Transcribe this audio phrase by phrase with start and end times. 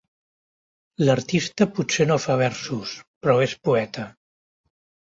[1.05, 4.13] L'artista potser no fa versos, però és poeta.